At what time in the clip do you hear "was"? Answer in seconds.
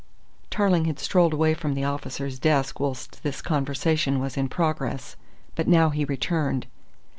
4.19-4.35